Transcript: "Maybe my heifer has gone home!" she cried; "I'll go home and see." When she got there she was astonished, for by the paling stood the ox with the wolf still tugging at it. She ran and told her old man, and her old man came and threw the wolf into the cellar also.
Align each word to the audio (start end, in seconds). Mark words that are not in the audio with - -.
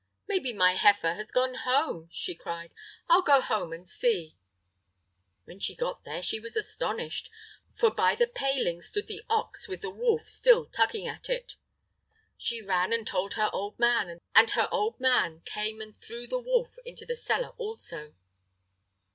"Maybe 0.27 0.51
my 0.51 0.73
heifer 0.77 1.13
has 1.13 1.29
gone 1.29 1.53
home!" 1.53 2.09
she 2.11 2.33
cried; 2.33 2.73
"I'll 3.07 3.21
go 3.21 3.39
home 3.39 3.71
and 3.71 3.87
see." 3.87 4.35
When 5.43 5.59
she 5.59 5.75
got 5.75 6.03
there 6.05 6.23
she 6.23 6.39
was 6.39 6.57
astonished, 6.57 7.29
for 7.69 7.91
by 7.91 8.15
the 8.15 8.25
paling 8.25 8.81
stood 8.81 9.05
the 9.05 9.21
ox 9.29 9.67
with 9.67 9.81
the 9.83 9.91
wolf 9.91 10.23
still 10.23 10.65
tugging 10.65 11.05
at 11.07 11.29
it. 11.29 11.55
She 12.35 12.63
ran 12.63 12.91
and 12.91 13.05
told 13.05 13.35
her 13.35 13.51
old 13.53 13.77
man, 13.77 14.19
and 14.33 14.49
her 14.49 14.67
old 14.71 14.99
man 14.99 15.41
came 15.45 15.81
and 15.81 16.01
threw 16.01 16.25
the 16.25 16.39
wolf 16.39 16.77
into 16.83 17.05
the 17.05 17.15
cellar 17.15 17.49
also. 17.57 18.15